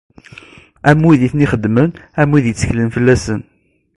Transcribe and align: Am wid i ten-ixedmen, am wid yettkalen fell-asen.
Am 0.89 0.99
wid 1.05 1.21
i 1.27 1.29
ten-ixedmen, 1.31 1.89
am 2.19 2.29
wid 2.31 2.45
yettkalen 2.49 2.93
fell-asen. 2.95 3.41